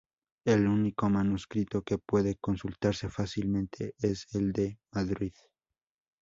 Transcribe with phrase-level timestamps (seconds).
[0.45, 5.33] El único manuscrito que puede consultarse fácilmente es el de Madrid.